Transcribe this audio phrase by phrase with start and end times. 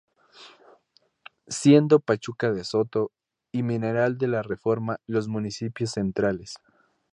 [1.47, 3.11] Siendo Pachuca de Soto
[3.51, 6.57] y Mineral de la Reforma los municipios centrales.